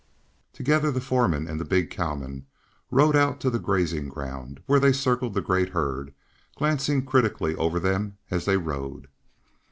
[0.51, 2.47] Together the foreman and the big cowman
[2.89, 6.11] rode out to the grazing ground, where they circled the great herd,
[6.55, 9.09] glancing critically over them as they rode.